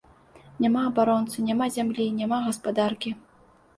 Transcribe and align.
Няма 0.63 0.81
абаронцы, 0.91 1.39
няма 1.49 1.67
зямлі, 1.75 2.07
няма 2.23 2.37
гаспадаркі. 2.47 3.15